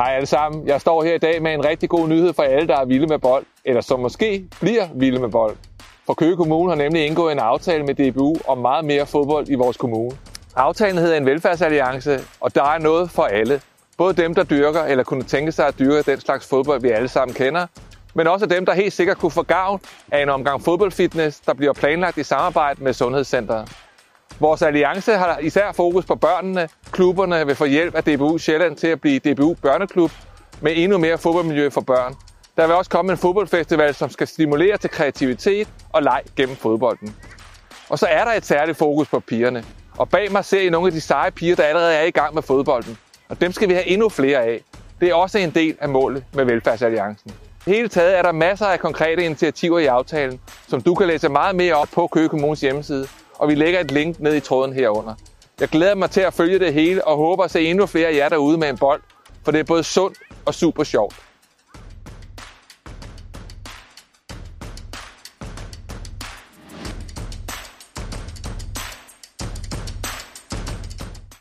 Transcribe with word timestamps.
Hej 0.00 0.14
alle 0.14 0.26
sammen. 0.26 0.66
Jeg 0.66 0.80
står 0.80 1.02
her 1.04 1.14
i 1.14 1.18
dag 1.18 1.42
med 1.42 1.54
en 1.54 1.64
rigtig 1.64 1.88
god 1.88 2.08
nyhed 2.08 2.32
for 2.32 2.42
alle, 2.42 2.68
der 2.68 2.76
er 2.76 2.84
vilde 2.84 3.06
med 3.06 3.18
bold, 3.18 3.44
eller 3.64 3.80
som 3.80 4.00
måske 4.00 4.44
bliver 4.60 4.88
vilde 4.94 5.20
med 5.20 5.28
bold. 5.28 5.56
For 6.06 6.14
Køge 6.14 6.36
Kommune 6.36 6.70
har 6.70 6.76
nemlig 6.76 7.06
indgået 7.06 7.32
en 7.32 7.38
aftale 7.38 7.84
med 7.84 7.94
DBU 7.94 8.36
om 8.48 8.58
meget 8.58 8.84
mere 8.84 9.06
fodbold 9.06 9.48
i 9.48 9.54
vores 9.54 9.76
kommune. 9.76 10.10
Aftalen 10.56 10.98
hedder 10.98 11.16
en 11.16 11.26
velfærdsalliance, 11.26 12.20
og 12.40 12.54
der 12.54 12.62
er 12.62 12.78
noget 12.78 13.10
for 13.10 13.22
alle. 13.22 13.60
Både 13.98 14.22
dem, 14.22 14.34
der 14.34 14.44
dyrker 14.44 14.82
eller 14.82 15.04
kunne 15.04 15.22
tænke 15.22 15.52
sig 15.52 15.66
at 15.66 15.78
dyrke 15.78 16.10
den 16.10 16.20
slags 16.20 16.48
fodbold, 16.48 16.80
vi 16.80 16.90
alle 16.90 17.08
sammen 17.08 17.34
kender, 17.34 17.66
men 18.14 18.26
også 18.26 18.46
dem, 18.46 18.66
der 18.66 18.72
helt 18.72 18.92
sikkert 18.92 19.18
kunne 19.18 19.30
få 19.30 19.42
gavn 19.42 19.80
af 20.12 20.22
en 20.22 20.28
omgang 20.28 20.62
fodboldfitness, 20.62 21.40
der 21.40 21.54
bliver 21.54 21.72
planlagt 21.72 22.18
i 22.18 22.22
samarbejde 22.22 22.84
med 22.84 22.92
Sundhedscenteret. 22.92 23.89
Vores 24.40 24.62
alliance 24.62 25.12
har 25.12 25.38
især 25.38 25.72
fokus 25.72 26.04
på 26.04 26.14
børnene. 26.14 26.68
Klubberne 26.92 27.46
vil 27.46 27.54
få 27.54 27.64
hjælp 27.64 27.94
af 27.94 28.04
DBU 28.04 28.38
Sjælland 28.38 28.76
til 28.76 28.86
at 28.86 29.00
blive 29.00 29.18
DBU 29.18 29.54
Børneklub 29.62 30.10
med 30.60 30.72
endnu 30.76 30.98
mere 30.98 31.18
fodboldmiljø 31.18 31.70
for 31.70 31.80
børn. 31.80 32.14
Der 32.56 32.66
vil 32.66 32.76
også 32.76 32.90
komme 32.90 33.12
en 33.12 33.18
fodboldfestival, 33.18 33.94
som 33.94 34.10
skal 34.10 34.26
stimulere 34.26 34.76
til 34.76 34.90
kreativitet 34.90 35.68
og 35.92 36.02
leg 36.02 36.22
gennem 36.36 36.56
fodbolden. 36.56 37.14
Og 37.88 37.98
så 37.98 38.06
er 38.10 38.24
der 38.24 38.32
et 38.32 38.46
særligt 38.46 38.78
fokus 38.78 39.08
på 39.08 39.20
pigerne. 39.20 39.64
Og 39.98 40.08
bag 40.08 40.32
mig 40.32 40.44
ser 40.44 40.60
I 40.60 40.68
nogle 40.68 40.86
af 40.86 40.92
de 40.92 41.00
seje 41.00 41.30
piger, 41.30 41.56
der 41.56 41.62
allerede 41.62 41.94
er 41.94 42.02
i 42.02 42.10
gang 42.10 42.34
med 42.34 42.42
fodbolden. 42.42 42.98
Og 43.28 43.40
dem 43.40 43.52
skal 43.52 43.68
vi 43.68 43.74
have 43.74 43.86
endnu 43.86 44.08
flere 44.08 44.38
af. 44.38 44.60
Det 45.00 45.08
er 45.08 45.14
også 45.14 45.38
en 45.38 45.50
del 45.50 45.76
af 45.80 45.88
målet 45.88 46.24
med 46.34 46.44
Velfærdsalliancen. 46.44 47.32
I 47.66 47.70
hele 47.70 47.88
taget 47.88 48.18
er 48.18 48.22
der 48.22 48.32
masser 48.32 48.66
af 48.66 48.80
konkrete 48.80 49.24
initiativer 49.24 49.78
i 49.78 49.86
aftalen, 49.86 50.40
som 50.68 50.80
du 50.82 50.94
kan 50.94 51.06
læse 51.06 51.28
meget 51.28 51.56
mere 51.56 51.74
op 51.74 51.88
på 51.94 52.06
Køge 52.06 52.28
Kommunes 52.28 52.60
hjemmeside, 52.60 53.06
og 53.40 53.48
vi 53.48 53.54
lægger 53.54 53.80
et 53.80 53.90
link 53.90 54.20
ned 54.20 54.34
i 54.34 54.40
tråden 54.40 54.72
herunder. 54.72 55.14
Jeg 55.60 55.68
glæder 55.68 55.94
mig 55.94 56.10
til 56.10 56.20
at 56.20 56.34
følge 56.34 56.58
det 56.58 56.74
hele 56.74 57.06
og 57.06 57.16
håber 57.16 57.44
at 57.44 57.50
se 57.50 57.64
endnu 57.64 57.86
flere 57.86 58.08
af 58.08 58.16
jer 58.16 58.28
derude 58.28 58.58
med 58.58 58.68
en 58.68 58.78
bold, 58.78 59.02
for 59.44 59.52
det 59.52 59.58
er 59.60 59.64
både 59.64 59.84
sundt 59.84 60.18
og 60.44 60.54
super 60.54 60.84
sjovt. 60.84 61.16